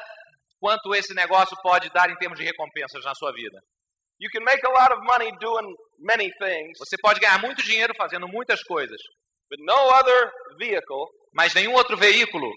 [0.64, 3.60] quanto esse negócio pode dar em termos de recompensas na sua vida.
[4.18, 5.68] You can make a lot of money doing
[6.00, 8.98] many things, Você pode ganhar muito dinheiro fazendo muitas coisas,
[9.50, 11.06] but no other vehicle
[11.36, 12.50] mas nenhum outro veículo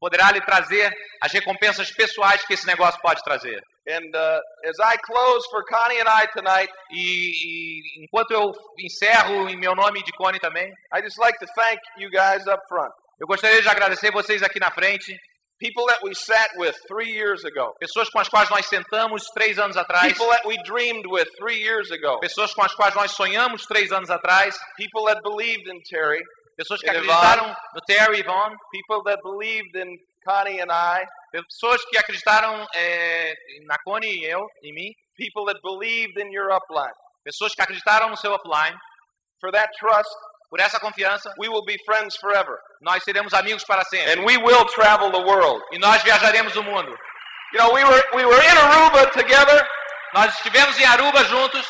[0.00, 3.60] poderá lhe trazer as recompensas pessoais que esse negócio pode trazer.
[3.86, 9.48] And uh, as I close for Connie and I tonight, E, e enquanto eu encerro
[9.48, 12.92] em meu nome de Cone também, I just like to thank you guys up front.
[13.20, 15.16] Eu gostaria de agradecer vocês aqui na frente,
[15.60, 17.74] People that we sat with three years ago.
[17.78, 21.60] pessoas com as quais nós sentamos três anos atrás, People that we dreamed with three
[21.62, 22.18] years ago.
[22.20, 26.20] pessoas com as quais nós sonhamos três anos atrás, People that believed in Terry.
[26.56, 29.96] pessoas que acreditaram no Terry e Yvonne, People that believed in
[30.26, 31.04] Connie and I.
[31.30, 33.32] pessoas que acreditaram é,
[33.66, 36.92] na Cone e eu, em mim, People that believed in your upline.
[37.24, 38.76] pessoas que acreditaram no seu upline.
[39.40, 40.10] For that trust,
[40.54, 42.56] Por essa confiança, we will be friends forever.
[42.80, 44.12] nós seremos amigos para sempre.
[44.12, 45.60] And we will travel the world.
[45.72, 46.96] E nós viajaremos o mundo.
[47.52, 49.66] You know, we were, we were in Aruba together.
[50.14, 51.66] Nós estivemos em Aruba juntos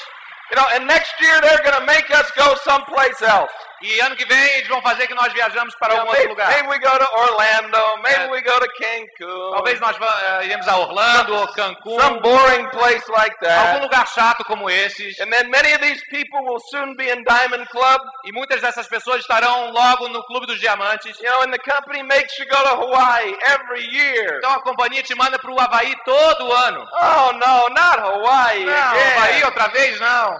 [0.50, 3.52] You know, and next year they're going to make us go someplace else.
[3.84, 6.48] E ano que vem eles vão fazer que nós viajamos para algum outro lugar.
[6.48, 7.78] maybe we go to Orlando.
[8.02, 8.30] Maybe Yeah.
[8.32, 9.50] we go to Cancun.
[9.52, 13.82] Talvez nós eh, iremos a Orlando ou Cancún, Some boring place like algum that.
[13.82, 15.18] lugar chato como esses.
[15.20, 18.00] And then many of these people will soon be in Diamond Club.
[18.24, 21.18] E muitas dessas pessoas estarão logo no Clube dos Diamantes.
[21.20, 24.38] You know, and the company makes you go to Hawaii every year.
[24.38, 26.86] Então a companhia te manda para o Havaí todo ano.
[26.92, 29.18] Oh no, not Hawaii Não, again.
[29.18, 30.38] Havaí outra vez não.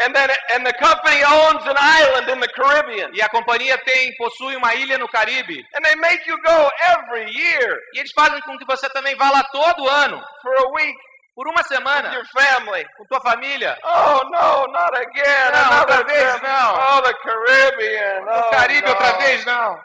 [0.00, 1.76] And then and the company owns an
[2.18, 3.10] island in the Caribbean.
[3.14, 5.64] E a companhia tem possui uma ilha no Caribe.
[5.74, 9.30] And they make you go every year E eles fazem com que você também vá
[9.30, 10.94] lá todo ano, for a week
[11.34, 12.84] por uma semana, your family.
[12.96, 13.78] com tua família.
[13.84, 15.48] Oh no, not again.
[15.54, 16.74] Another outra vez não.
[16.98, 18.24] Oh, the Caribbean.
[18.24, 18.88] No Oh, Caribe no.
[18.92, 19.76] outra vez não.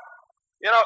[0.61, 0.83] You know,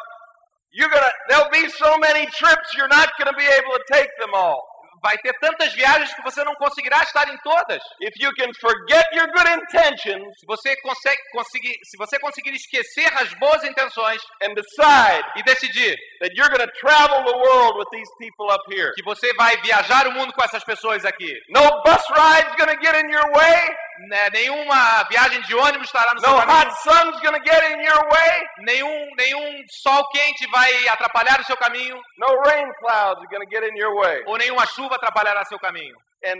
[0.74, 1.12] you're gonna.
[1.30, 2.74] There'll be so many trips.
[2.76, 4.67] You're not gonna be able to take them all.
[5.02, 7.82] Vai ter tantas viagens que você não conseguirá estar em todas.
[8.02, 13.12] If you can forget your good intentions Se você consegue conseguir, se você conseguir esquecer
[13.14, 17.88] as boas intenções and decide e decidir that you're going to travel the world with
[17.92, 21.62] these people up here, que você vai viajar o mundo com essas pessoas aqui, no
[21.84, 23.87] bus ride's going to get in your way.
[24.10, 27.82] Né, nenhuma viagem de ônibus estará no seu No caminho, hot sun's to get in
[27.84, 28.44] your way.
[28.60, 33.64] nenhum nenhum sol quente vai atrapalhar o seu caminho, No rain clouds are to get
[33.64, 34.24] in your way.
[34.28, 35.96] ou nenhuma chuva atrapalhará seu caminho.
[36.26, 36.38] And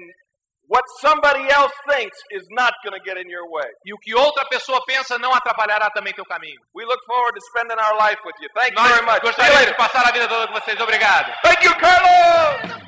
[0.70, 3.70] what somebody else thinks is not to get in your way.
[3.86, 6.60] E o que outra pessoa pensa não atrapalhará também teu caminho.
[6.76, 8.50] We look forward to spending our life with you.
[8.54, 9.22] Thank you very much.
[9.22, 10.80] Gostaríamos de passar a vida toda com vocês.
[10.82, 11.32] Obrigado.
[11.44, 12.87] Thank you, Carlos.